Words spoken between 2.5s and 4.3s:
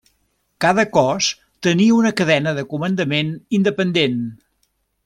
de comandament independent.